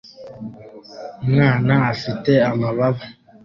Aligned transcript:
Umwana 1.23 1.73
afite 1.93 2.31
amabara 2.49 3.03